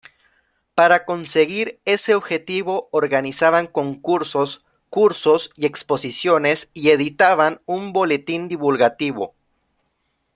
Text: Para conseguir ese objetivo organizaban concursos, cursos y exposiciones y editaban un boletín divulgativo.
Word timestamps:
Para 0.73 1.05
conseguir 1.05 1.79
ese 1.85 2.15
objetivo 2.15 2.89
organizaban 2.91 3.67
concursos, 3.67 4.65
cursos 4.89 5.51
y 5.55 5.67
exposiciones 5.67 6.71
y 6.73 6.89
editaban 6.89 7.61
un 7.67 7.93
boletín 7.93 8.47
divulgativo. 8.49 9.35